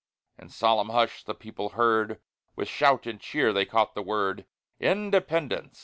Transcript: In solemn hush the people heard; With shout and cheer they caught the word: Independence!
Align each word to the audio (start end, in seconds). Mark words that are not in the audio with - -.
In 0.39 0.49
solemn 0.49 0.89
hush 0.89 1.23
the 1.23 1.35
people 1.35 1.69
heard; 1.77 2.19
With 2.55 2.67
shout 2.67 3.05
and 3.05 3.19
cheer 3.21 3.53
they 3.53 3.67
caught 3.67 3.93
the 3.93 4.01
word: 4.01 4.47
Independence! 4.79 5.79